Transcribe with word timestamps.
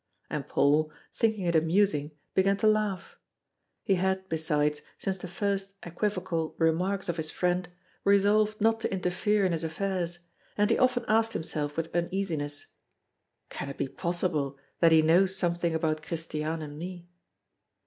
And 0.31 0.47
Paul, 0.47 0.91
thinking 1.13 1.43
it 1.45 1.53
amusing, 1.55 2.09
began 2.33 2.57
to 2.57 2.67
laugh. 2.67 3.19
He 3.83 3.93
had, 4.01 4.27
besides, 4.29 4.81
since 4.97 5.19
the 5.19 5.27
first 5.27 5.75
equivocal 5.83 6.55
remarks 6.57 7.07
of 7.07 7.17
his 7.17 7.29
friend, 7.29 7.69
resolved 8.03 8.59
not 8.59 8.79
to 8.79 8.91
interfere 8.91 9.45
in 9.45 9.51
his 9.51 9.63
affairs, 9.63 10.17
and 10.57 10.71
he 10.71 10.77
often 10.79 11.05
asked 11.07 11.33
himself 11.33 11.77
with 11.77 11.95
uneasiness: 11.95 12.65
"Can 13.49 13.69
it 13.69 13.77
be 13.77 13.87
possible 13.87 14.57
that 14.79 14.91
he 14.91 15.03
knows 15.03 15.35
something 15.35 15.75
about 15.75 16.01
Christiane 16.01 16.63
and 16.63 16.79
me?" 16.79 17.07